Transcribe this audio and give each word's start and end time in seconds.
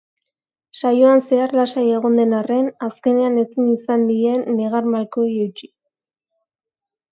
Saioan 0.79 1.19
zehar 1.25 1.53
lasai 1.59 1.83
egon 1.97 2.17
den 2.21 2.33
arren, 2.37 2.71
azkenean 2.89 3.37
ezin 3.43 3.69
izan 3.75 4.09
die 4.09 4.25
negar-malkoei 4.57 5.31
eutsi. 5.45 5.73